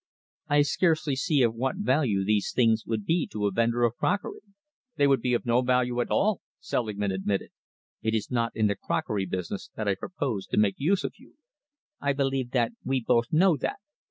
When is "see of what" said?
1.15-1.75